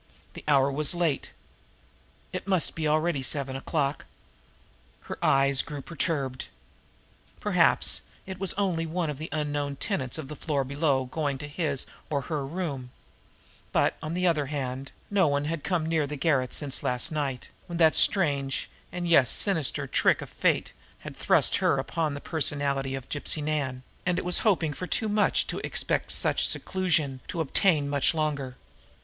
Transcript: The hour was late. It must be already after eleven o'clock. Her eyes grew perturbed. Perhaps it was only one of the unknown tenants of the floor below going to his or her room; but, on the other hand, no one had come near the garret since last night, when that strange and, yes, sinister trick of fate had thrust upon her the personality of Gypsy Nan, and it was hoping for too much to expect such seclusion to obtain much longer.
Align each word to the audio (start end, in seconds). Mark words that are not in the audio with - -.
The 0.33 0.43
hour 0.47 0.71
was 0.71 0.95
late. 0.95 1.31
It 2.33 2.47
must 2.47 2.73
be 2.73 2.87
already 2.87 3.19
after 3.19 3.37
eleven 3.37 3.55
o'clock. 3.55 4.07
Her 5.01 5.19
eyes 5.23 5.61
grew 5.61 5.83
perturbed. 5.83 6.47
Perhaps 7.39 8.01
it 8.25 8.39
was 8.39 8.53
only 8.55 8.87
one 8.87 9.11
of 9.11 9.19
the 9.19 9.29
unknown 9.31 9.75
tenants 9.75 10.17
of 10.17 10.27
the 10.27 10.35
floor 10.35 10.63
below 10.63 11.05
going 11.05 11.37
to 11.37 11.47
his 11.47 11.85
or 12.09 12.21
her 12.21 12.43
room; 12.47 12.89
but, 13.71 13.95
on 14.01 14.15
the 14.15 14.25
other 14.25 14.47
hand, 14.47 14.91
no 15.11 15.27
one 15.27 15.45
had 15.45 15.63
come 15.63 15.85
near 15.85 16.07
the 16.07 16.15
garret 16.17 16.51
since 16.51 16.81
last 16.81 17.11
night, 17.11 17.49
when 17.67 17.77
that 17.77 17.95
strange 17.95 18.71
and, 18.91 19.07
yes, 19.07 19.29
sinister 19.29 19.85
trick 19.85 20.19
of 20.23 20.31
fate 20.31 20.73
had 21.01 21.15
thrust 21.15 21.55
upon 21.61 22.13
her 22.13 22.15
the 22.15 22.21
personality 22.21 22.95
of 22.95 23.07
Gypsy 23.07 23.43
Nan, 23.43 23.83
and 24.03 24.17
it 24.17 24.25
was 24.25 24.39
hoping 24.39 24.73
for 24.73 24.87
too 24.87 25.09
much 25.09 25.45
to 25.45 25.59
expect 25.59 26.11
such 26.11 26.47
seclusion 26.47 27.19
to 27.27 27.39
obtain 27.39 27.87
much 27.87 28.15
longer. 28.15 28.55